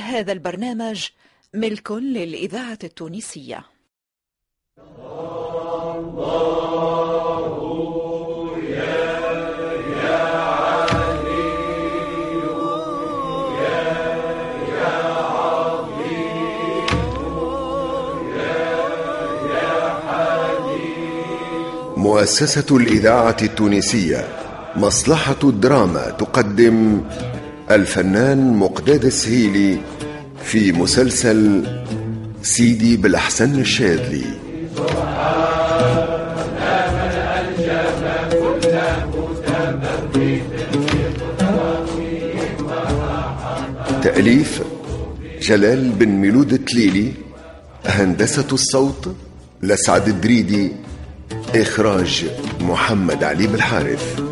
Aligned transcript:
هذا 0.00 0.32
البرنامج 0.32 1.08
ملك 1.54 1.92
للإذاعة 1.92 2.78
التونسية. 2.84 3.64
مؤسسة 21.96 22.76
الإذاعة 22.76 23.36
التونسية 23.42 24.28
مصلحة 24.76 25.36
الدراما 25.44 26.10
تقدم 26.10 27.02
الفنان 27.70 28.54
مقداد 28.56 29.04
السهيلي 29.04 29.78
في 30.44 30.72
مسلسل 30.72 31.66
سيدي 32.42 32.96
بالأحسن 32.96 33.60
الشاذلي. 33.60 34.24
تأليف 44.02 44.62
جلال 45.42 45.90
بن 45.90 46.08
ميلود 46.08 46.52
التليلي 46.52 47.12
هندسة 47.86 48.46
الصوت 48.52 49.16
لسعد 49.62 50.08
الدريدي 50.08 50.72
إخراج 51.54 52.26
محمد 52.60 53.24
علي 53.24 53.46
بالحارث. 53.46 54.29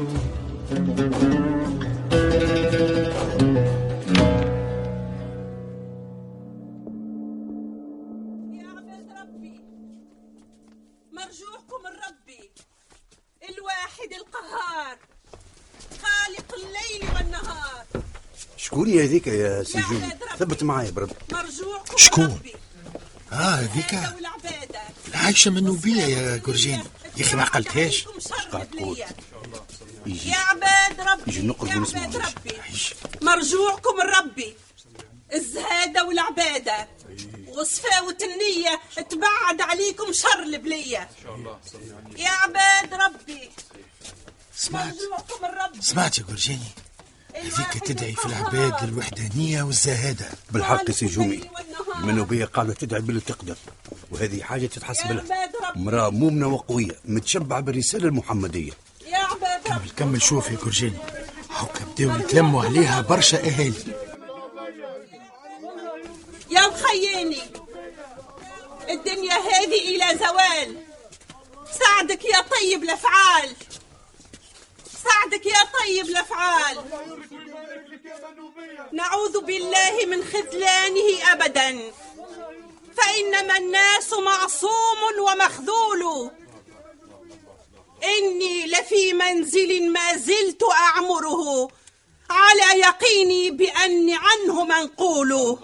شكون 18.69 18.91
يا 18.91 19.05
هذيك 19.05 19.27
يا 19.27 19.63
سي 19.63 19.79
يا 19.79 19.83
جوني 19.83 20.05
عباد 20.05 20.23
ربي. 20.23 20.38
ثبت 20.38 20.63
معايا 20.63 20.91
برد 20.91 21.13
مرجوعكم 21.33 21.97
شكون؟ 21.97 22.41
آه 23.33 23.35
هذيك. 23.35 24.01
عايشة 25.15 25.51
من 25.51 25.65
نوبية 25.65 26.02
يا 26.02 26.37
جورجين 26.37 26.85
يا 27.16 27.25
أخي 27.25 27.37
ما 27.37 27.43
عقلتهاش. 27.43 28.09
قاعد 28.52 28.71
تقول؟ 28.71 28.99
يجي. 30.07 30.30
يا 30.30 30.37
عباد 30.37 31.01
ربي 31.01 31.30
يجي 31.30 31.47
نقرب 31.47 31.71
يا 31.71 31.77
ونسمع. 31.77 32.09
مرجوعكم 33.23 34.01
الربي 34.01 34.55
الزهادة 35.35 36.05
والعبادة. 36.05 36.88
وصفاوة 37.49 38.16
النية 38.23 38.80
تبعد 39.10 39.60
عليكم 39.60 40.13
شر 40.13 40.43
البلية. 40.43 41.09
يا 42.16 42.30
عباد 42.30 42.95
ربي. 42.95 43.51
سمعت. 44.57 44.95
مرجوعكم 44.95 45.45
الربي. 45.45 45.82
سمعت 45.82 46.19
يا 46.19 46.25
جورجيني 46.25 46.69
هذيك 47.43 47.85
تدعي 47.85 48.13
في 48.13 48.27
العباد 48.27 48.85
للوحدانية 48.85 49.63
والزهادة. 49.63 50.29
بالحق 50.51 50.89
يا 50.89 50.93
سي 50.93 51.07
جومي. 51.07 51.41
المنوبية 51.99 52.45
قاعدة 52.45 52.73
تدعي 52.73 53.01
باللي 53.01 53.21
تقدر 53.21 53.57
وهذه 54.11 54.43
حاجة 54.43 54.67
تتحسب 54.67 55.07
يا 55.07 55.13
لها 55.13 55.51
امرأة 55.77 56.11
مؤمنة 56.11 56.47
وقوية 56.49 56.99
متشبعة 57.05 57.61
بالرسالة 57.61 58.09
المحمدية. 58.09 58.73
يا 59.07 59.19
عباد 59.19 59.61
ربي. 59.71 59.89
كمل 59.97 60.23
شوف 60.23 60.51
يا 60.51 60.57
جورجيني 60.57 60.97
هاكا 61.51 61.85
بداو 61.85 62.16
يتلموا 62.19 62.65
عليها 62.65 63.01
برشا 63.01 63.39
أهالي. 63.39 63.97
يا 66.50 66.69
مخياني 66.69 67.43
الدنيا 68.91 69.34
هذه 69.34 69.97
إلى 69.97 70.19
زوال. 70.19 70.77
ساعدك 71.78 72.25
يا 72.25 72.41
طيب 72.41 72.83
الأفعال. 72.83 73.54
ساعدك 75.18 75.46
يا 75.46 75.62
طيب 75.80 76.06
الأفعال. 76.06 76.76
نعوذ 78.92 79.40
بالله 79.40 80.06
من 80.06 80.24
خذلانه 80.24 81.32
أبدا. 81.32 81.92
فإنما 82.96 83.58
الناس 83.58 84.12
معصوم 84.12 85.00
ومخذول. 85.26 86.30
إني 88.04 88.66
لفي 88.66 89.12
منزل 89.12 89.92
ما 89.92 90.16
زلت 90.16 90.62
أعمره. 90.72 91.68
على 92.30 92.80
يقيني 92.80 93.50
بأني 93.50 94.16
عنه 94.16 94.64
منقول. 94.64 95.58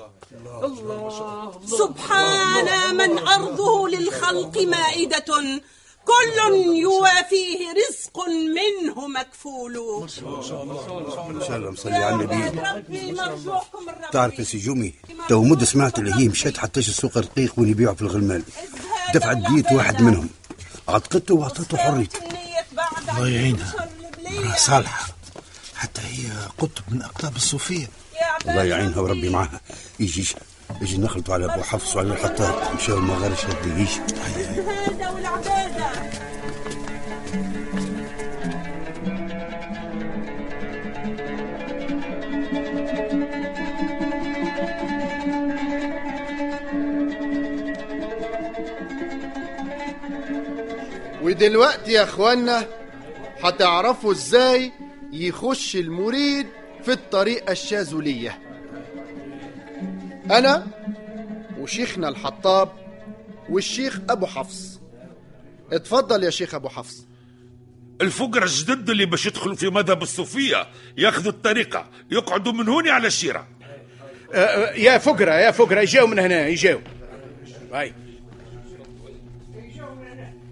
سبحان 1.78 2.97
من 2.97 3.19
أرضه 3.28 3.88
للخلق 3.88 4.59
مائدة. 4.59 5.60
كل 6.04 6.54
يوافيه 6.76 7.59
رزق 7.72 8.16
منه 8.28 9.09
مكفول. 9.09 10.03
إن 10.03 10.42
شاء 10.42 11.56
الله 11.56 11.70
نصلي 11.70 11.94
يا 11.94 12.04
على 12.04 12.15
النبي. 12.15 12.34
عباد 12.34 12.76
ربي 12.76 13.12
مرجوعكم 13.12 13.88
الرب 13.88 14.10
تعرف 14.12 14.38
يا 14.38 14.44
سي 14.44 14.59
جومي 14.59 14.94
تو 15.28 15.42
مدة 15.42 15.65
سمعت 15.65 15.98
اللي 15.98 16.15
هي 16.15 16.28
مشات 16.28 16.59
حتى 16.59 16.81
السوق 16.81 17.19
رقيق 17.19 17.53
وين 17.56 17.69
يبيعوا 17.69 17.94
في 17.94 18.03
الغلمان 18.03 18.42
دفعت 19.15 19.37
ديت 19.37 19.72
واحد 19.72 20.03
منهم. 20.03 20.28
عتقته 20.88 21.34
وعطته 21.34 21.76
حريته 21.76 22.19
الله 23.09 23.28
يعينها. 23.28 23.88
صالحة. 24.56 25.06
حتى 25.75 26.00
هي 26.00 26.31
قطب 26.59 26.82
من 26.88 27.03
أقطاب 27.03 27.36
الصوفية. 27.36 27.88
الله 28.48 28.62
يعينها 28.62 29.00
وربي 29.00 29.28
معاها. 29.31 29.60
يجي 30.00 30.34
يجي 30.83 30.99
نخلطوا 30.99 31.35
على 31.35 31.45
أبو 31.55 31.62
حفص 31.62 31.97
وعلى 31.97 32.12
الحطاب. 32.12 32.75
مشاو 32.77 32.99
المغارش 32.99 33.45
هدي 33.45 33.71
يجي 33.83 34.01
الزهادة 34.37 35.12
والعبادة 35.12 35.87
ودلوقتي 51.23 51.93
يا 51.93 52.03
اخوانا 52.03 52.67
هتعرفوا 53.43 54.13
إزاي 54.13 54.73
يخش 55.13 55.77
المريد 55.77 56.47
في 56.84 56.93
الطريقة 56.93 57.53
الشاذلية 57.53 58.39
أنا 60.31 60.67
وشيخنا 61.59 62.09
الحطاب 62.09 62.73
والشيخ 63.49 64.01
أبو 64.11 64.27
حفص. 64.27 64.81
اتفضل 65.73 66.25
يا 66.25 66.31
شيخ 66.31 66.55
أبو 66.55 66.69
حفص. 66.69 67.07
الفقراء 68.01 68.45
الجدد 68.45 68.91
اللي 68.91 69.07
باش 69.07 69.27
يدخلوا 69.27 69.55
في 69.55 69.69
مذهب 69.69 70.03
الصوفية 70.03 70.67
ياخذوا 70.99 71.33
الطريقة 71.33 71.91
يقعدوا 72.11 72.53
من 72.53 72.69
هوني 72.69 72.91
على 72.91 73.07
الشيرة. 73.07 73.49
يا 74.75 74.99
فقرة 74.99 75.33
يا 75.34 75.51
فقرة 75.51 75.81
يجاو 75.81 76.07
من 76.07 76.19
هنا 76.19 76.47
يجاو. 76.47 76.81
هاي. 77.73 77.95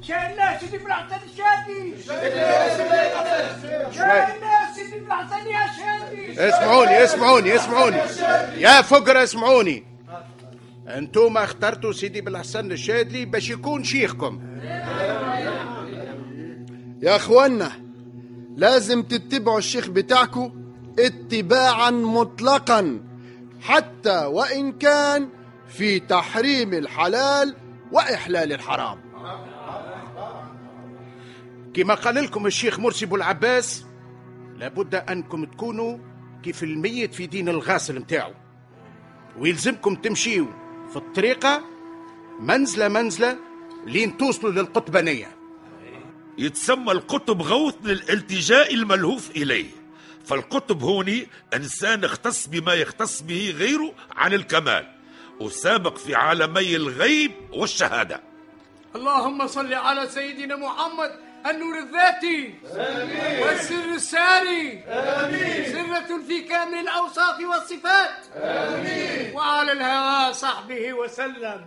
شايلنا 0.03 0.59
سيدي 0.59 0.79
بالحسن 0.79 1.17
الشادي 1.33 2.03
شايلنا 2.07 2.77
سيدي 2.77 2.89
بالحسن 2.89 3.69
يا 3.69 3.93
شادي 3.93 4.39
اسمعوني 6.39 7.05
اسمعوني 7.05 7.57
اسمعوني. 7.57 7.97
يا 8.57 8.83
فقرة 8.83 9.23
اسمعوني. 9.23 9.85
أنتم 10.89 11.37
اخترتوا 11.37 11.93
سيدي 11.93 12.21
بالحسن 12.21 12.73
الشاذلي 12.73 13.25
باش 13.25 13.51
يكون 13.51 13.85
شيخكم. 13.85 14.41
يا 17.03 17.17
اخوانا 17.17 17.73
لازم 18.57 19.03
تتبعوا 19.03 19.59
الشيخ 19.59 19.89
بتاعكم 19.89 20.53
اتباعا 20.99 21.91
مطلقا 21.91 23.01
حتى 23.61 24.25
وإن 24.25 24.73
كان 24.73 25.29
في 25.69 26.01
تحريم 26.01 26.75
الحلال 26.75 27.57
وإحلال 27.93 28.53
الحرام. 28.53 28.99
كما 31.75 31.95
قال 31.95 32.15
لكم 32.15 32.47
الشيخ 32.47 32.79
مرسي 32.79 33.05
ابو 33.05 33.17
العباس 33.17 33.85
لابد 34.59 34.95
أنكم 34.95 35.45
تكونوا 35.45 35.99
كيف 36.43 36.63
الميت 36.63 37.15
في 37.15 37.27
دين 37.27 37.49
الغاسل 37.49 37.99
متاعه 38.01 38.35
ويلزمكم 39.39 39.95
تمشيوا 39.95 40.47
في 40.91 40.97
الطريقة 40.97 41.65
منزلة 42.41 42.89
منزلة 42.89 43.39
لين 43.87 44.17
توصلوا 44.17 44.53
للقطبانية 44.53 45.37
يتسمى 46.39 46.93
القطب 46.93 47.43
غوث 47.43 47.75
للالتجاء 47.85 48.75
الملهوف 48.75 49.31
إليه. 49.31 49.71
فالقطب 50.25 50.83
هوني 50.83 51.27
إنسان 51.55 52.05
اختص 52.05 52.47
بما 52.47 52.75
يختص 52.75 53.23
به 53.23 53.55
غيره 53.59 53.95
عن 54.17 54.33
الكمال 54.33 54.87
وسابق 55.41 55.97
في 55.97 56.15
عالمي 56.15 56.77
الغيب 56.77 57.33
والشهادة. 57.53 58.21
اللهم 58.97 59.47
صل 59.47 59.75
على 59.75 60.09
سيدنا 60.09 60.57
محمد 60.57 61.11
النور 61.47 61.79
الذاتي. 61.79 62.55
آمين. 62.77 63.43
والسر 63.43 63.95
الساري. 63.95 64.85
آمين. 64.89 65.73
سرة 65.73 66.21
في 66.29 66.41
كامل 66.41 66.79
الأوصاف 66.79 67.41
والصفات. 67.41 68.37
آمين. 68.37 69.37
وعلى 69.37 69.73
الهوى 69.73 70.35
صحبه 70.35 70.93
وسلم. 70.93 71.65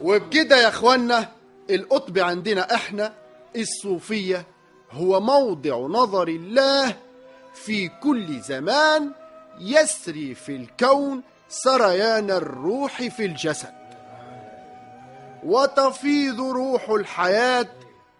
وبكده 0.00 0.56
يا 0.56 0.68
اخوانا 0.68 1.28
القطب 1.70 2.18
عندنا 2.18 2.74
إحنا 2.74 3.12
الصوفية 3.56 4.46
هو 4.90 5.20
موضع 5.20 5.76
نظر 5.76 6.28
الله 6.28 6.96
في 7.54 7.88
كل 7.88 8.40
زمان 8.40 9.12
يسري 9.60 10.34
في 10.34 10.56
الكون 10.56 11.22
سريان 11.48 12.30
الروح 12.30 13.02
في 13.02 13.24
الجسد. 13.24 13.83
وتفيض 15.44 16.40
روح 16.40 16.88
الحياة 16.90 17.68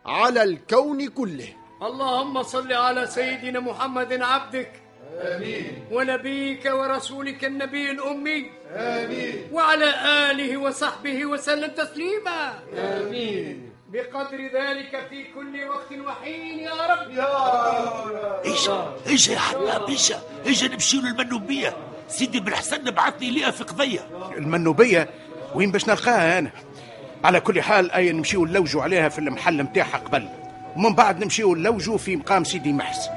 على 0.06 0.43
الكون 0.43 1.09
كله. 1.09 1.49
اللهم 1.82 2.43
صل 2.43 2.73
على 2.73 3.06
سيدنا 3.06 3.61
محمد 3.61 4.12
عبدك. 4.23 4.73
آمين. 5.21 5.85
ونبيك 5.93 6.65
ورسولك 6.67 7.44
النبي 7.44 7.91
الأمي. 7.91 8.50
آمين. 8.76 9.49
وعلى 9.53 9.94
آله 10.31 10.56
وصحبه 10.56 11.26
وسلم 11.26 11.71
تسليما. 11.71 12.55
آمين. 12.76 13.71
بقدر 13.88 14.38
ذلك 14.55 15.06
في 15.11 15.25
كل 15.35 15.65
وقت 15.69 15.93
وحين 15.93 16.59
يا 16.59 16.87
رب. 16.87 17.11
يا 17.11 17.25
رب. 17.25 18.44
إيش 18.44 18.71
إيش 19.06 19.29
يا 19.29 19.38
حباب 19.38 19.88
إيش 19.88 20.12
إيش 20.47 20.65
نمشي 20.65 20.97
للمنوبيه 20.97 21.76
سيدي 22.09 22.41
بن 22.41 22.55
حسن 22.55 22.91
بعثني 22.91 23.31
ليها 23.31 23.50
في 23.50 23.65
قضيه 23.65 24.09
المنوبية؟ 24.37 25.09
وين 25.55 25.71
باش 25.71 25.88
نلقاها 25.88 26.38
أنا؟ 26.38 26.50
على 27.25 27.41
كل 27.41 27.62
حال 27.62 27.93
أي 27.93 28.12
نمشيو 28.12 28.47
نلوجوا 28.47 28.82
عليها 28.82 29.09
في 29.09 29.19
المحل 29.19 29.62
متاعها 29.62 29.97
قبل. 29.97 30.29
ومن 30.76 30.94
بعد 30.94 31.25
نمشيو 31.25 31.55
نلوجوا 31.55 31.99
في 31.99 32.17
مقام 32.17 32.44
سيدي 32.44 32.73
محس. 32.73 33.09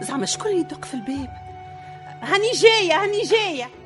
زعما 0.00 0.26
شكون 0.26 0.60
يدق 0.60 0.84
في 0.84 0.94
الباب؟ 0.94 1.28
هاني 2.22 2.50
جاية 2.54 3.02
هاني 3.02 3.22
جاية. 3.22 3.81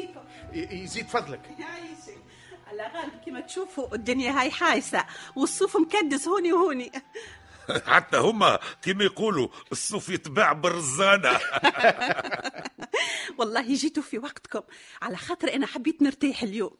بيكم 0.00 0.20
يزيد 0.82 1.06
فضلك 1.08 1.40
يعيشك 1.58 2.18
على 2.66 2.82
غالب 2.82 3.12
كما 3.26 3.40
تشوفوا 3.40 3.94
الدنيا 3.94 4.40
هاي 4.40 4.50
حايسة 4.50 5.04
والصوف 5.36 5.76
مكدس 5.76 6.28
هوني 6.28 6.52
وهوني 6.52 6.92
حتى 7.86 8.16
هما 8.16 8.58
كما 8.82 9.04
يقولوا 9.04 9.48
الصوف 9.72 10.08
يتباع 10.08 10.52
بالرزانه 10.52 11.40
والله 13.38 13.74
جيتوا 13.74 14.02
في 14.02 14.18
وقتكم 14.18 14.60
على 15.02 15.16
خاطر 15.16 15.54
أنا 15.54 15.66
حبيت 15.66 16.02
نرتاح 16.02 16.42
اليوم 16.42 16.76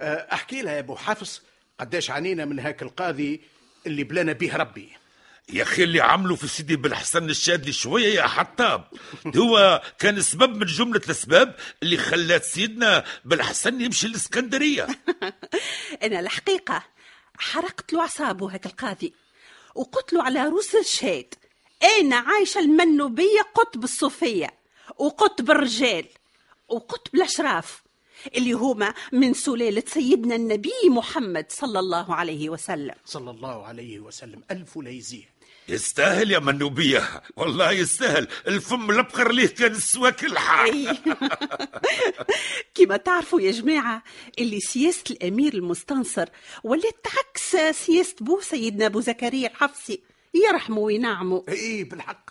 احكي 0.00 0.62
لها 0.62 0.72
يا 0.72 0.78
ابو 0.78 0.96
حافظ 0.96 1.40
قداش 1.80 2.10
عانينا 2.10 2.44
من 2.44 2.58
هاك 2.58 2.82
القاضي 2.82 3.40
اللي 3.86 4.04
بلانا 4.04 4.32
به 4.32 4.56
ربي 4.56 4.92
يا 5.48 5.62
أخي 5.62 5.84
اللي 5.84 6.00
عملوا 6.00 6.36
في 6.36 6.48
سيدي 6.48 6.76
بن 6.76 6.94
حسن 6.94 7.30
الشاذلي 7.30 7.72
شوية 7.72 8.14
يا 8.14 8.26
حطاب. 8.26 8.84
هو 9.36 9.82
كان 9.98 10.20
سبب 10.20 10.56
من 10.56 10.66
جملة 10.66 11.00
الأسباب 11.04 11.56
اللي 11.82 11.96
خلات 11.96 12.44
سيدنا 12.44 13.04
بن 13.24 13.42
حسن 13.42 13.80
يمشي 13.80 14.06
الاسكندريه 14.06 14.86
أنا 16.02 16.20
الحقيقة 16.20 16.84
حرقت 17.38 17.92
له 17.92 18.00
أعصابه 18.00 18.54
هاك 18.54 18.66
القاضي 18.66 19.14
وقلت 19.74 20.12
له 20.12 20.22
على 20.22 20.44
روس 20.44 20.74
الشهاد 20.74 21.34
أنا 22.00 22.16
عايشة 22.16 22.58
المنوبية 22.58 23.40
قطب 23.54 23.84
الصوفية 23.84 24.54
وقطب 24.98 25.50
الرجال 25.50 26.04
وقطب 26.68 27.14
الأشراف 27.14 27.82
اللي 28.36 28.52
هما 28.52 28.94
من 29.12 29.34
سلالة 29.34 29.82
سيدنا 29.86 30.34
النبي 30.34 30.88
محمد 30.90 31.46
صلى 31.48 31.78
الله 31.78 32.14
عليه 32.14 32.50
وسلم. 32.50 32.94
صلى 33.04 33.30
الله 33.30 33.66
عليه 33.66 34.00
وسلم. 34.00 34.42
ألف 34.50 34.76
لا 34.76 34.90
يزيه 34.90 35.31
يستاهل 35.68 36.30
يا 36.30 36.38
منوبية. 36.38 37.22
والله 37.36 37.70
يستاهل. 37.72 38.28
الفم 38.46 38.90
الابقر 38.90 39.32
ليه 39.32 39.46
كان 39.46 39.70
السواك 39.70 40.24
الحار 40.24 40.64
أي. 40.64 40.98
كما 42.74 42.96
تعرفوا 42.96 43.40
يا 43.40 43.50
جماعة 43.50 44.02
اللي 44.38 44.60
سياسة 44.60 45.04
الأمير 45.10 45.54
المستنصر 45.54 46.28
ولات 46.64 47.04
تعكس 47.04 47.76
سياسة 47.86 48.14
بو 48.20 48.40
سيدنا 48.40 48.86
أبو 48.86 49.00
زكريا 49.00 49.48
الحفصي. 49.48 50.02
يرحموا 50.34 50.86
وينعموا 50.86 51.42
اي 51.48 51.84
بالحق. 51.84 52.30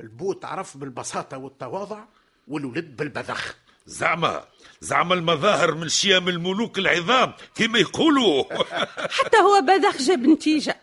البوت 0.00 0.44
عرف 0.44 0.76
بالبساطة 0.76 1.38
والتواضع 1.38 2.04
والولد 2.48 2.96
بالبذخ. 2.96 3.54
زعما. 3.86 4.44
زعما 4.80 5.14
المظاهر 5.14 5.74
من 5.74 5.88
شيام 5.88 6.28
الملوك 6.28 6.78
العظام 6.78 7.32
كما 7.54 7.78
يقولوا. 7.78 8.44
حتى 9.18 9.36
هو 9.36 9.60
بذخ 9.60 9.96
جاب 10.02 10.26
نتيجة. 10.26 10.79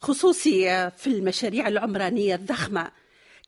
خصوصي 0.00 0.90
في 0.90 1.06
المشاريع 1.06 1.68
العمرانية 1.68 2.34
الضخمة. 2.34 2.90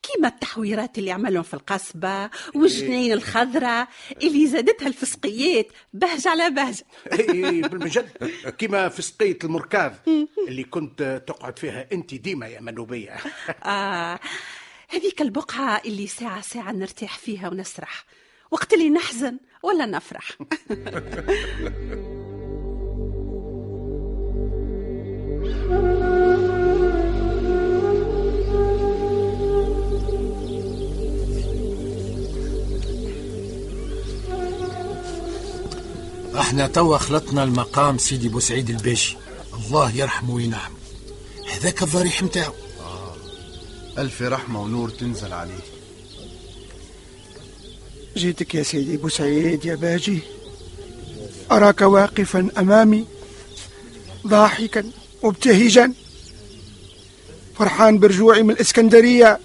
كيما 0.02 0.28
التحويرات 0.28 0.98
اللي 0.98 1.10
عملهم 1.12 1.42
في 1.42 1.54
القصبة 1.54 2.30
والجنين 2.54 3.12
الخضراء 3.12 3.88
اللي 4.22 4.46
زادتها 4.46 4.86
الفسقيات 4.88 5.66
بهج 5.92 6.26
على 6.28 6.50
بهج 6.50 6.80
إي 7.18 7.60
بالمجد. 7.60 8.08
كما 8.58 8.88
في 8.88 9.02
سقية 9.02 9.38
المركاض 9.44 9.94
اللي 10.48 10.64
كنت 10.64 11.22
تقعد 11.26 11.58
فيها 11.58 11.86
أنت 11.92 12.14
ديما 12.14 12.46
يا 12.46 12.60
منوبية. 12.60 13.16
آه 13.64 14.18
هذيك 14.88 15.22
البقعة 15.22 15.82
اللي 15.86 16.06
ساعة 16.06 16.40
ساعة 16.40 16.72
نرتاح 16.72 17.18
فيها 17.18 17.48
ونسرح. 17.48 18.04
وقت 18.50 18.72
اللي 18.72 18.90
نحزن 18.90 19.38
ولا 19.62 19.86
نفرح. 19.86 20.30
إحنا 36.50 36.66
توا 36.66 36.98
خلطنا 36.98 37.44
المقام 37.44 37.98
سيدي 37.98 38.28
بوسعيد 38.28 38.70
الباشي 38.70 39.16
الله 39.54 39.96
يرحمه 39.96 40.34
وينعم 40.34 40.72
هذاك 41.52 41.82
الضريح 41.82 42.22
متاعو. 42.22 42.52
ألف 43.98 44.22
رحمة 44.22 44.62
ونور 44.62 44.90
تنزل 44.90 45.32
عليه. 45.32 45.64
جيتك 48.16 48.54
يا 48.54 48.62
سيدي 48.62 48.96
بوسعيد 48.96 49.64
يا 49.64 49.74
باجي. 49.74 50.18
أراك 51.50 51.80
واقفا 51.80 52.48
أمامي 52.58 53.06
ضاحكا 54.26 54.90
مبتهجا. 55.24 55.92
فرحان 57.58 57.98
برجوعي 57.98 58.42
من 58.42 58.50
الإسكندرية. 58.50 59.40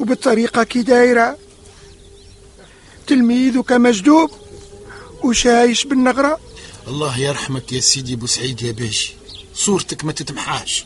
وبالطريقة 0.00 0.64
كي 0.64 0.82
دايرة. 0.82 1.38
تلميذك 3.06 3.72
مجدوب. 3.72 4.30
وشايش 5.24 5.84
بالنغرة 5.84 6.40
الله 6.88 7.18
يرحمك 7.18 7.72
يا 7.72 7.80
سيدي 7.80 8.16
بوسعيد 8.16 8.62
يا 8.62 8.72
باشي. 8.72 9.14
صورتك 9.54 10.04
ما 10.04 10.12
تتمحاش. 10.12 10.84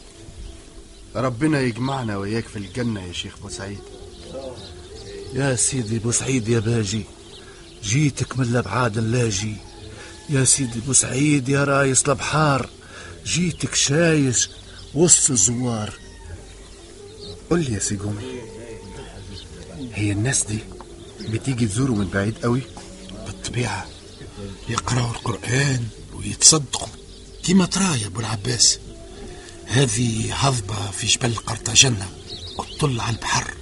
ربنا 1.17 1.61
يجمعنا 1.61 2.17
وياك 2.17 2.45
في 2.45 2.57
الجنة 2.57 3.03
يا 3.07 3.13
شيخ 3.13 3.39
بوسعيد 3.43 3.79
يا 5.35 5.57
سيدي 5.57 5.99
بوسعيد 5.99 6.49
يا 6.49 6.59
باجي 6.59 7.03
جيتك 7.85 8.39
من 8.39 8.45
الأبعاد 8.45 8.99
اللاجي. 8.99 9.57
يا 10.29 10.45
سيدي 10.45 10.81
بوسعيد 10.81 11.49
يا 11.49 11.65
رايس 11.65 12.09
البحار 12.09 12.69
جيتك 13.27 13.75
شايش 13.75 14.51
وسط 14.95 15.31
الزوار. 15.31 15.93
قل 17.51 17.65
لي 17.65 17.75
يا 17.75 17.79
سي 17.79 17.97
جومي 17.97 18.41
هي 19.95 20.13
الناس 20.13 20.45
دي 20.45 20.59
بتيجي 21.21 21.67
تزوروا 21.67 21.97
من 21.97 22.09
بعيد 22.09 22.35
قوي؟ 22.43 22.63
بالطبيعة. 23.27 23.87
يقرأوا 24.69 25.11
القرآن 25.11 25.85
ويتصدقوا. 26.15 26.89
كما 27.45 27.67
ترى 27.67 28.01
يا 28.03 28.07
أبو 28.07 28.21
العباس. 28.21 28.79
هذه 29.67 30.35
هضبة 30.35 30.91
في 30.91 31.07
جبل 31.07 31.35
قرطاجنة 31.35 32.09
وتطل 32.59 33.01
على 33.01 33.17
البحر. 33.17 33.55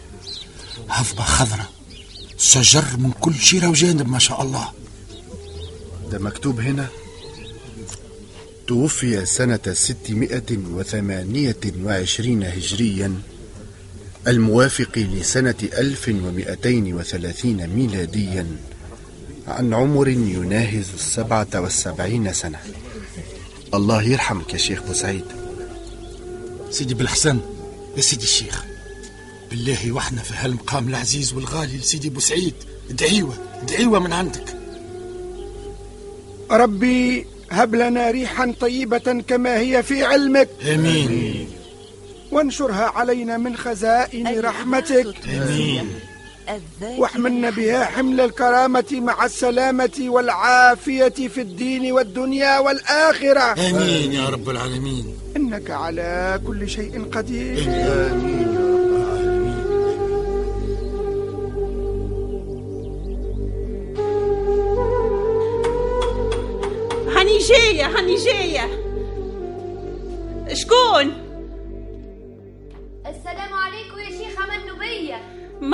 هضبة 0.89 1.23
خضراء 1.23 1.71
شجر 2.39 2.85
من 2.97 3.13
كل 3.21 3.35
شيرة 3.35 3.69
وجانب 3.69 4.09
ما 4.09 4.19
شاء 4.19 4.43
الله. 4.43 4.73
ده 6.11 6.19
مكتوب 6.19 6.61
هنا؟ 6.61 6.89
توفي 8.67 9.27
سنة 9.27 9.61
ستمائة 9.73 10.57
وثمانية 10.57 11.61
وعشرين 11.83 12.43
هجريا 12.43 13.21
الموافق 14.27 14.99
لسنة 14.99 15.55
ألف 15.63 16.09
ومئتين 16.09 16.95
وثلاثين 16.95 17.67
ميلاديا. 17.67 18.57
عن 19.49 19.75
عمر 19.75 20.09
يناهز 20.09 20.91
السبعة 20.95 21.49
والسبعين 21.55 22.33
سنة. 22.33 22.59
الله 23.75 24.03
يرحمك 24.03 24.53
يا 24.53 24.59
شيخ 24.59 24.83
بوسعيد 24.83 25.25
سيدي 26.71 26.95
بالحسن 26.95 27.39
يا 27.97 28.01
سيدي 28.01 28.23
الشيخ. 28.23 28.65
بالله 29.51 29.93
وإحنا 29.93 30.23
في 30.23 30.35
هالمقام 30.37 30.89
العزيز 30.89 31.33
والغالي 31.33 31.77
لسيدي 31.77 32.11
بوسعيد 32.11 32.55
ادعيوه 32.91 33.35
ادعيوه 33.63 33.99
من 33.99 34.13
عندك. 34.13 34.57
ربي 36.51 37.27
هب 37.51 37.75
لنا 37.75 38.11
ريحا 38.11 38.55
طيبة 38.61 39.23
كما 39.29 39.59
هي 39.59 39.83
في 39.83 40.05
علمك. 40.05 40.49
آمين. 40.63 41.49
وانشرها 42.33 42.85
علينا 42.85 43.37
من 43.37 43.57
خزائن 43.57 44.41
رحمتك. 44.41 45.29
امين 45.29 45.89
واحملنا 46.99 47.51
بها 47.51 47.85
حمل 47.85 48.21
الكرامة 48.21 48.85
مع 48.93 49.25
السلامة 49.25 49.91
والعافية 50.01 51.09
في 51.09 51.41
الدين 51.41 51.93
والدنيا 51.93 52.59
والآخرة. 52.59 53.53
آمين 53.53 54.13
يا 54.13 54.29
رب 54.29 54.51
العالمين. 54.51 55.17
إنك 55.37 55.71
على 55.71 56.41
كل 56.47 56.69
شيء 56.69 57.05
قدير. 57.13 57.65
آمين. 57.69 58.65
هاني 67.17 67.39
جاية 67.39 67.87
هاني 67.99 68.17
جاية 68.17 68.85
شكون؟ 70.53 71.24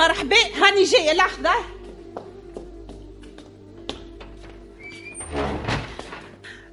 مرحبا 0.01 0.35
هاني 0.35 0.83
جاية 0.83 1.13
لحظة 1.13 1.51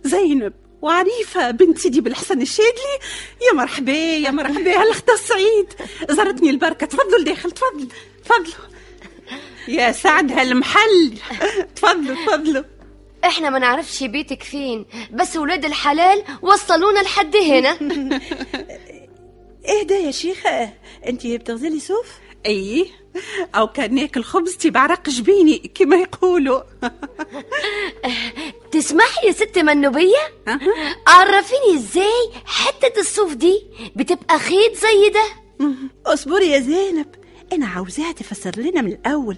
زينب 0.04 0.52
وعريفة 0.82 1.50
بنت 1.50 1.78
سيدي 1.78 2.00
بالحسن 2.00 2.42
الشادلي 2.42 2.98
يا 3.48 3.52
مرحبا 3.54 3.92
يا 3.92 4.30
مرحبا 4.30 4.82
هالأخت 4.82 5.10
السعيد 5.10 5.72
زارتني 6.10 6.50
البركة. 6.50 6.86
تفضلوا 6.86 7.24
داخل 7.24 7.50
تفضلوا 7.50 7.88
تفضلوا 8.24 8.68
يا 9.68 9.92
سعد 9.92 10.32
هالمحل. 10.32 11.18
تفضلوا 11.76 12.26
تفضلوا 12.26 12.64
إحنا 13.24 13.50
ما 13.50 13.58
نعرفش 13.58 14.04
بيتك 14.04 14.42
فين 14.42 14.86
بس 15.12 15.36
ولاد 15.36 15.64
الحلال 15.64 16.24
وصلونا 16.42 17.00
لحد 17.00 17.36
هنا. 17.36 17.78
اهدى 19.68 19.94
يا 19.94 20.10
شيخة؟ 20.10 20.72
انت 21.06 21.26
بتغزلي 21.26 21.80
صوف؟ 21.80 22.27
أي؟ 22.46 22.86
أو 23.54 23.66
كأن 23.66 23.94
ناكل 23.94 24.24
خبزتي 24.24 24.70
بعرق 24.70 25.08
جبيني 25.08 25.58
كما 25.74 25.96
يقولوا. 25.96 26.60
تسمحي 28.72 29.26
يا 29.26 29.32
ست 29.32 29.58
منوبية؟ 29.58 30.32
عرفيني 31.06 31.74
إزاي 31.74 32.30
حتة 32.44 33.00
الصوف 33.00 33.34
دي 33.34 33.62
بتبقى 33.96 34.38
خيط 34.38 34.74
زي 34.76 35.08
ده 35.10 35.24
اصبري 36.12 36.50
يا 36.50 36.60
زينب 36.60 37.06
أنا 37.52 37.66
عاوزاها 37.66 38.12
تفسر 38.12 38.52
لنا 38.56 38.82
من 38.82 38.92
الأول. 38.92 39.36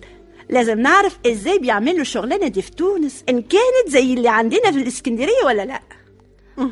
لازم 0.48 0.80
نعرف 0.80 1.18
إزاي 1.26 1.58
بيعملوا 1.58 2.00
الشغلانه 2.00 2.48
دي 2.48 2.62
في 2.62 2.70
تونس 2.70 3.24
إن 3.28 3.42
كانت 3.42 3.88
زي 3.88 4.14
اللي 4.14 4.28
عندنا 4.28 4.70
في 4.72 4.78
الإسكندرية 4.78 5.44
ولا 5.46 5.62
لأ؟ 5.64 5.82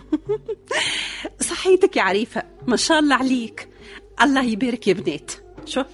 صحيتك 1.51 1.97
يا 1.97 2.03
عريفة 2.03 2.43
ما 2.67 2.77
شاء 2.77 2.99
الله 2.99 3.15
عليك. 3.17 3.69
الله 4.23 4.45
يبارك 4.45 4.89
يا 4.89 4.93
بنات. 4.93 5.31
شوف. 5.65 5.87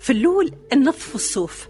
في 0.00 0.10
اللول 0.10 0.52
ننظفوا 0.74 1.14
الصوف 1.14 1.68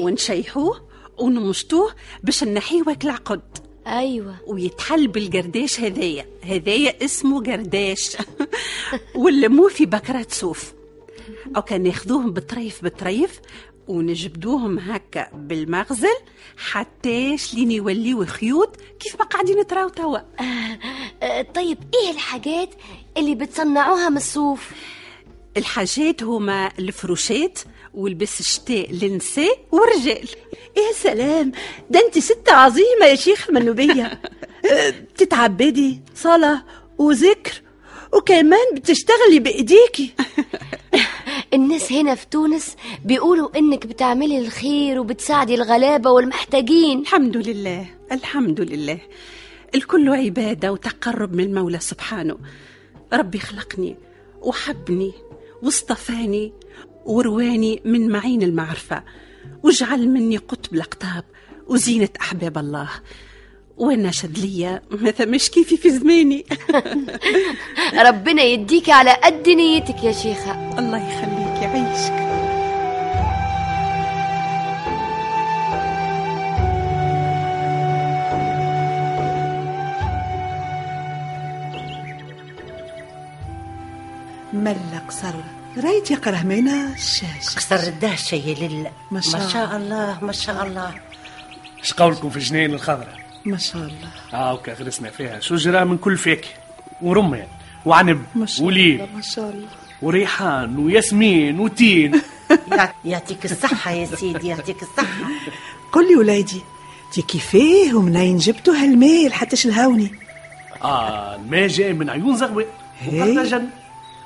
ونشيحوه 0.00 0.88
ونمشطوه 1.18 1.92
باش 2.22 2.44
نحيه 2.44 2.82
واكل 2.86 3.08
العقد 3.08 3.58
أيوه. 3.86 4.36
ويتحل 4.46 5.08
بالقرداش 5.08 5.80
هذايا 5.80 6.26
هذايا 6.42 7.04
اسمه 7.04 7.42
قرداش 7.42 8.16
ونلموه 9.14 9.68
في 9.68 9.86
بكرات 9.86 10.32
صوف. 10.32 10.72
أو 11.56 11.62
كان 11.62 11.82
ناخذوهم 11.82 12.32
بطريف 12.32 12.84
بطريف 12.84 13.40
ونجبدوهم 13.88 14.78
هكا 14.78 15.28
بالمغزل 15.34 16.16
حتىش 16.56 17.54
لين 17.54 17.70
يوليو 17.70 18.24
خيوط 18.24 18.76
كيف 19.00 19.16
ما 19.18 19.24
قاعدين 19.24 19.66
تراو 19.66 19.88
توا. 19.88 20.18
آه، 21.22 21.42
طيب 21.42 21.78
إيه 21.94 22.10
الحاجات 22.10 22.68
اللي 23.16 23.34
بتصنعوها 23.34 24.08
من 24.08 24.16
الصوف؟ 24.16 24.70
الحاجات 25.56 26.22
هما 26.22 26.70
الفروشات 26.78 27.58
والبس 27.94 28.40
الشتاء 28.40 28.92
للنساء 28.92 29.58
والرجال 29.72 30.28
يا 30.76 30.92
سلام 30.94 31.52
ده 31.90 32.06
أنت 32.06 32.18
ست 32.18 32.48
عظيمة 32.48 33.06
يا 33.06 33.14
شيخ 33.14 33.50
منوبيه 33.50 34.04
أه، 34.72 34.90
بتتعبدي 34.90 36.00
صلاة 36.14 36.64
وذكر 36.98 37.62
وكمان 38.12 38.74
بتشتغلي 38.74 39.38
بإيديكي. 39.38 40.14
الناس 41.54 41.92
هنا 41.92 42.14
في 42.14 42.26
تونس 42.26 42.76
بيقولوا 43.04 43.58
إنك 43.58 43.86
بتعملي 43.86 44.38
الخير 44.38 45.00
وبتساعدي 45.00 45.54
الغلابة 45.54 46.10
والمحتاجين. 46.10 47.00
الحمد 47.00 47.36
لله 47.36 47.86
الحمد 48.12 48.60
لله. 48.60 48.98
الكل 49.74 50.08
عبادة 50.08 50.72
وتقرب 50.72 51.34
من 51.34 51.44
المولى 51.44 51.78
سبحانه. 51.78 52.38
ربي 53.12 53.38
خلقني 53.38 53.96
وحبني 54.42 55.12
واصطفاني 55.64 56.52
ورواني 57.04 57.82
من 57.84 58.08
معين 58.08 58.42
المعرفة. 58.42 59.02
واجعل 59.62 60.08
مني 60.08 60.36
قطب 60.36 60.74
الأقطاب 60.74 61.24
وزينة 61.66 62.08
أحباب 62.20 62.58
الله. 62.58 62.90
وأنا 63.76 64.10
شدلية 64.10 64.82
ما 64.90 65.10
ثمش 65.10 65.50
كيفي 65.50 65.76
في 65.76 65.90
زماني. 65.90 66.44
ربنا 68.08 68.42
يديك 68.42 68.90
على 68.90 69.12
قد 69.12 69.48
نيتك 69.48 70.04
يا 70.04 70.12
شيخة. 70.12 70.78
الله 70.78 71.08
يخليك 71.08 71.62
يعيشك. 71.62 72.24
ملا 84.52 84.98
قصر 85.08 85.34
رأيت 85.76 86.10
يا 86.10 86.16
قرهمينة 86.16 86.92
الشاش 86.94 87.56
قصر 87.56 87.74
الدهشة 87.76 88.34
يا 88.34 88.54
لله 88.68 88.90
ما 89.10 89.20
شاء 89.20 89.40
ما 89.40 89.48
شاء 89.48 89.76
الله. 89.76 90.18
ما 90.22 90.32
شاء 90.32 90.66
الله. 90.66 90.94
إيش 91.78 91.92
قولكم 91.92 92.30
في 92.30 92.38
جنين 92.38 92.74
الخضراء 92.74 93.18
ما 93.44 93.56
شاء 93.58 93.82
الله. 93.82 94.08
آه 94.34 94.54
وكا 94.54 94.72
غرسنا 94.74 95.10
فيها. 95.10 95.40
شجرة 95.40 95.84
من 95.84 95.98
كل 95.98 96.16
فاكهة 96.16 96.50
ورمان 97.02 97.46
وعنب 97.86 98.22
ما 98.34 98.46
شاء 98.46 98.66
وليل 98.66 98.94
الله 99.00 99.08
ما 99.16 99.20
شاء 99.22 99.50
الله. 99.50 99.68
وريحان 100.02 100.78
وياسمين 100.78 101.60
وتين. 101.60 102.20
يع- 102.72 102.92
يعطيك 103.04 103.44
الصحة 103.44 103.90
يا 103.90 104.06
سيدي 104.06 104.48
يعطيك 104.48 104.82
الصحة. 104.82 105.24
قل 105.92 106.08
لي 106.08 106.16
ولادي 106.16 106.60
تي 107.12 107.22
كيفاه 107.22 107.94
ومنين 107.96 108.36
جبتوا 108.38 108.74
هالمال 108.74 109.32
حتى 109.34 109.56
شلهاوني. 109.56 110.12
آه 110.82 111.34
الماء 111.36 111.66
جاي 111.66 111.92
من 111.92 112.10
عيون 112.10 112.36
زغوة 112.36 112.66
هي. 113.00 113.20
وقرطاجن 113.22 113.68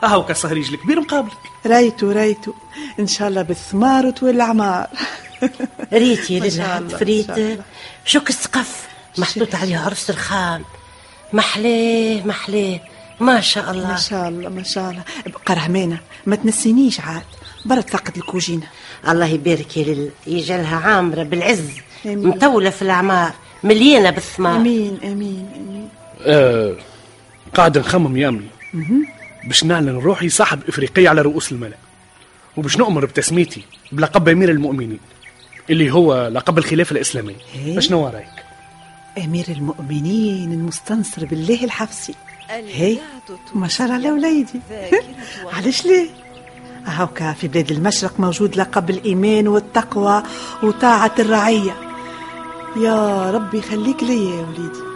آه 0.05 0.19
وكا 0.19 0.35
صهريج 0.35 0.73
الكبير 0.73 1.00
مقابلك 1.00 1.33
رأيتو 1.67 2.11
رأيتو. 2.11 2.52
إن 3.00 3.07
شاء 3.07 3.28
الله 3.28 3.43
بالثمار 3.43 4.07
وتولي 4.07 4.31
العمار 4.33 4.87
ريت 5.93 6.31
يا 6.31 6.40
ما 6.40 6.49
شاء 6.49 6.67
لله 6.67 6.78
الله، 6.78 6.99
فريت. 6.99 7.61
شوك 8.05 8.28
السقف 8.28 8.88
محطوط 9.19 9.55
عليه 9.55 9.78
عرس 9.78 10.11
رخام 10.11 10.64
محلاه 11.33 12.26
محلاه 12.26 12.81
ما 13.21 13.40
شاء 13.40 13.71
الله. 13.71 13.88
ما 13.88 13.97
شاء 13.97 14.28
الله 14.28 14.49
ما 14.49 14.62
شاء 14.62 14.90
الله. 14.90 15.02
قرهمانة 15.47 15.99
ما 16.26 16.37
تنسينيش 16.37 17.00
عاد. 17.00 17.23
برد 17.64 17.90
فقد 17.90 18.17
الكوجينة. 18.17 18.67
الله 19.09 19.26
يبارك 19.26 19.76
يا 19.76 19.85
لله 19.85 20.11
يجعلها 20.26 20.76
عامرة 20.76 21.23
بالعز. 21.23 21.69
آمين. 22.07 22.26
مطولة 22.26 22.71
في 22.71 22.83
الأعمار. 22.83 23.33
مليانة 23.64 24.11
بالثمار. 24.11 24.57
آمين 24.57 24.99
آمين 25.05 25.49
آمين. 25.57 25.88
آه 26.26 26.75
قاعد 27.55 27.78
نخمم 27.78 28.17
يا 28.17 28.28
أمي. 28.28 28.47
مهم. 28.75 29.07
باش 29.45 29.64
نعلن 29.64 29.97
روحي 29.97 30.28
صاحب 30.28 30.61
إفريقية 30.68 31.09
على 31.09 31.23
رؤوس 31.23 31.52
الملأ. 31.52 31.76
وباش 32.57 32.76
نؤمر 32.78 33.04
بتسميتي 33.04 33.62
بلقب 33.92 34.28
أمير 34.28 34.50
المؤمنين 34.50 34.99
اللي 35.71 35.90
هو 35.90 36.28
لقب 36.28 36.59
الخلافة 36.59 36.92
الإسلامية. 36.92 37.37
إيه؟ 37.54 37.80
شنو 37.80 38.09
رأيك؟ 38.09 38.45
أمير 39.25 39.45
المؤمنين 39.49 40.52
المستنصر 40.52 41.25
بالله 41.25 41.64
الحفصي. 41.64 42.14
هي؟ 42.50 42.99
ما 43.54 43.68
شاء 43.68 43.87
الله 43.87 44.12
وليدي. 44.12 44.61
علاش 45.57 45.87
ليه؟ 45.87 46.09
هاوكا 46.87 47.33
في 47.33 47.49
بلاد 47.49 47.71
المشرق 47.71 48.21
موجود 48.21 48.57
لقب 48.57 48.90
الإيمان 48.90 49.49
والتقوى 49.49 50.23
وطاعة 50.62 51.14
الرعية. 51.18 51.76
يا 52.76 53.30
ربي 53.30 53.61
خليك 53.61 54.02
ليا 54.02 54.35
يا 54.35 54.47
وليدي. 54.47 54.88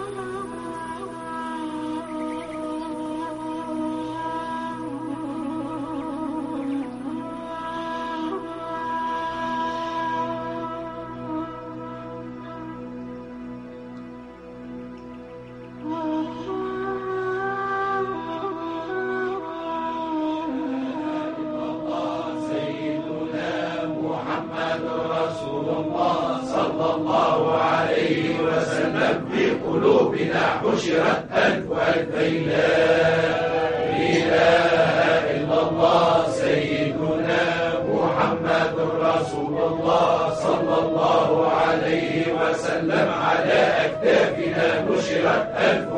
وسلم 42.53 43.09
على 43.11 43.73
أكتافنا 43.85 44.85
نشرت 44.91 45.47
ألف 45.57 45.92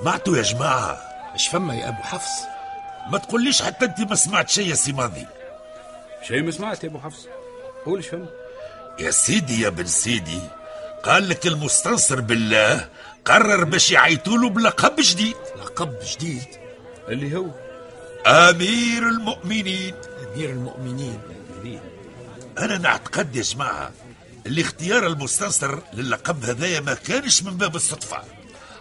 سمعتوا 0.00 0.36
يا 0.36 0.42
جماعة؟ 0.42 0.98
إيش 1.32 1.48
فما 1.48 1.74
يا 1.74 1.88
أبو 1.88 2.02
حفص؟ 2.02 2.44
ما 3.12 3.18
تقوليش 3.18 3.62
حتى 3.62 3.84
أنت 3.84 4.00
ما 4.00 4.14
سمعت 4.14 4.48
شيء 4.48 4.68
يا 4.68 4.74
سي 4.74 4.92
ماضي 4.92 5.26
شيء 6.28 6.42
ما 6.42 6.50
سمعت 6.50 6.84
يا 6.84 6.88
أبو 6.88 6.98
حفص؟ 6.98 7.26
قول 7.86 7.96
إيش 7.96 8.08
فما. 8.08 8.26
يا 8.98 9.10
سيدي 9.10 9.60
يا 9.60 9.68
بن 9.68 9.86
سيدي 9.86 10.40
قال 11.04 11.28
لك 11.28 11.46
المستنصر 11.46 12.20
بالله 12.20 12.88
قرر 13.24 13.64
باش 13.64 13.90
يعيطوا 13.90 14.48
بلقب 14.48 14.96
جديد. 14.98 15.36
لقب 15.56 15.94
جديد؟ 16.12 16.46
اللي 17.08 17.36
هو؟ 17.36 17.46
أمير 18.26 19.08
المؤمنين. 19.08 19.94
أمير 20.34 20.50
المؤمنين. 20.50 21.20
أنا 22.58 22.78
نعتقد 22.78 23.36
يا 23.36 23.42
جماعة 23.42 23.90
اللي 24.46 24.60
اختيار 24.60 25.06
المستنصر 25.06 25.78
للقب 25.92 26.44
هذايا 26.44 26.80
ما 26.80 26.94
كانش 26.94 27.42
من 27.42 27.56
باب 27.56 27.76
الصدفة. 27.76 28.39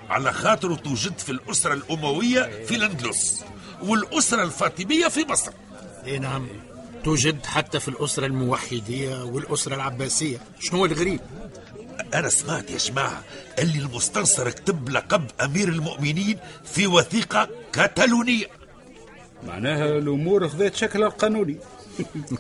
على 0.10 0.34
خاطر 0.34 0.76
توجد 0.76 1.18
في 1.18 1.32
الأسرة 1.32 1.74
الأموية 1.74 2.66
في 2.66 2.76
الأندلس 2.76 3.44
والأسرة 3.84 4.44
الفاطمية 4.44 5.08
في 5.08 5.26
مصر. 5.30 5.52
اي 6.06 6.20
نعم. 6.20 6.48
توجد 7.04 7.46
حتى 7.46 7.80
في 7.80 7.88
الأسرة 7.88 8.26
الموحدية 8.26 9.24
والأسرة 9.24 9.76
العباسية. 9.76 10.38
شنو 10.60 10.80
هو 10.80 10.86
الغريب؟ 10.86 11.20
أنا 12.14 12.30
سمعت 12.30 12.72
يا 12.72 12.78
جماعة 12.78 13.24
اللي 13.60 13.80
المستنصر 13.80 14.50
كتب 14.50 14.90
لقب 14.90 15.26
أمير 15.42 15.68
المؤمنين 15.68 16.38
في 16.66 16.88
وثيقة 16.88 17.50
كتالونيه 17.74 18.46
معناها 19.48 19.86
الأمور 19.86 20.50
خذت 20.50 20.76
شكلها 20.76 21.08
القانوني 21.08 21.58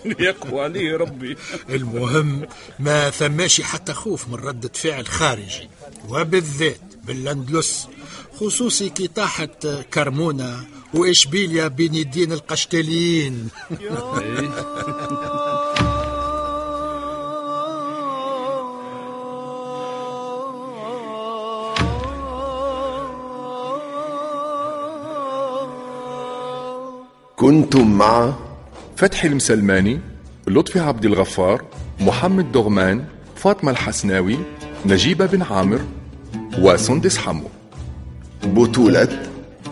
يقوى 0.19 0.63
عليه 0.63 0.97
ربي. 0.97 1.37
المهم 1.69 2.47
ما 2.79 3.09
ثماش 3.09 3.61
حتى 3.61 3.93
خوف 3.93 4.27
من 4.27 4.35
ردة 4.35 4.71
فعل 4.73 5.07
خارجي. 5.07 5.69
وبالذات 6.09 6.88
بالأندلس 7.09 7.87
خصوصي 8.39 8.89
كي 8.89 9.07
طاحت 9.07 9.67
كرمونة 9.93 10.65
وإشبيليا 10.93 11.67
بين 11.67 11.93
يدين 11.95 12.31
القشتاليين. 12.31 13.49
كنتم 27.37 27.97
مع 27.97 28.33
فتحي 28.97 29.27
المسلماني 29.27 29.99
لطفي 30.47 30.79
عبد 30.79 31.05
الغفار 31.05 31.65
محمد 31.99 32.51
دغمان 32.51 33.05
فاطمة 33.35 33.71
الحسناوي 33.71 34.37
نجيبة 34.85 35.25
بن 35.25 35.41
عامر 35.41 35.79
وسندس 36.57 37.17
حمو. 37.17 37.47
بطولة 38.43 39.07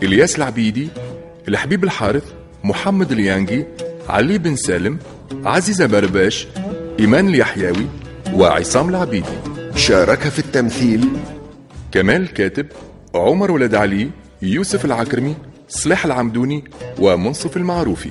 إلياس 0.03 0.37
العبيدي 0.37 0.89
الحبيب 1.47 1.83
الحارث 1.83 2.23
محمد 2.63 3.11
اليانجي 3.11 3.65
علي 4.09 4.37
بن 4.37 4.55
سالم 4.55 4.99
عزيزة 5.45 5.85
برباش 5.85 6.47
إيمان 6.99 7.27
اليحيوي 7.27 7.87
وعصام 8.33 8.89
العبيدي. 8.89 9.37
شارك 9.75 10.19
في 10.19 10.39
التمثيل 10.39 11.09
كمال 11.91 12.21
الكاتب 12.21 12.67
عمر 13.15 13.51
ولد 13.51 13.75
علي 13.75 14.09
يوسف 14.41 14.85
العكرمي 14.85 15.35
صلاح 15.69 16.05
العمدوني 16.05 16.63
ومنصف 16.99 17.57
المعروفي. 17.57 18.09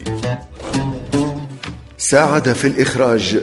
ساعد 1.98 2.52
في 2.52 2.66
الإخراج 2.66 3.42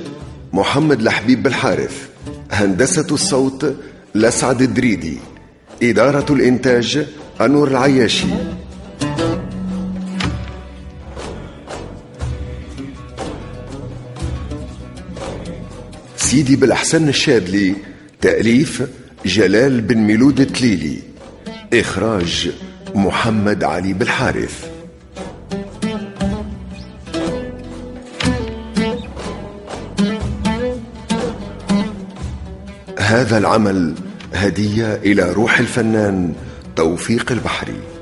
محمد 0.53 1.01
لحبيب 1.01 1.43
بالحارث 1.43 2.09
هندسة 2.51 3.07
الصوت 3.12 3.75
لسعد 4.15 4.62
الدريدي 4.62 5.17
إدارة 5.84 6.34
الإنتاج 6.34 7.08
أنور 7.41 7.67
العياشي. 7.67 8.28
سيدي 16.17 16.56
بالأحسن 16.56 17.10
الشاذلي 17.10 17.76
تأليف 18.21 18.84
جلال 19.26 19.82
بن 19.82 19.97
ميلود 19.97 20.39
التليلي. 20.39 20.99
إخراج 21.73 22.52
محمد 22.95 23.63
علي 23.63 23.93
بالحارث. 23.93 24.72
هذا 33.04 33.38
العمل 33.38 33.94
هدية 34.34 34.96
إلى 34.96 35.32
روح 35.32 35.60
الفنان 35.60 36.34
توفيق 36.76 37.32
البحري. 37.32 37.92